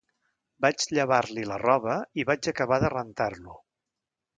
Vaig 0.65 0.85
llevar-li 0.99 1.45
la 1.51 1.61
roba 1.65 2.01
i 2.23 2.29
vaig 2.33 2.53
acabar 2.55 2.85
de 2.87 2.95
rentar-lo. 2.99 3.65